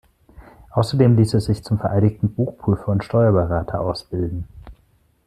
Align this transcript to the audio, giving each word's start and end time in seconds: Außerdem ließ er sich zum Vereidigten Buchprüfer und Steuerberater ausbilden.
Außerdem 0.71 1.15
ließ 1.15 1.35
er 1.35 1.41
sich 1.41 1.63
zum 1.63 1.77
Vereidigten 1.77 2.33
Buchprüfer 2.33 2.87
und 2.87 3.03
Steuerberater 3.03 3.81
ausbilden. 3.81 4.47